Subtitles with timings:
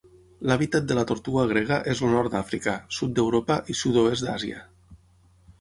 [0.51, 4.65] L'hàbitat de la tortuga grega és el nord d'Àfrica, sud d'Europa i sud-oest d'Àsia.